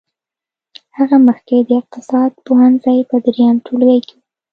[0.97, 4.23] هغه مخکې د اقتصاد پوهنځي په دريم ټولګي کې وه.